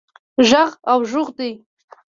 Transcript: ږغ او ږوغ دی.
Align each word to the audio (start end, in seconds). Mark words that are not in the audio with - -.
ږغ 0.49 0.69
او 0.91 0.99
ږوغ 1.09 1.29
دی. 1.37 1.51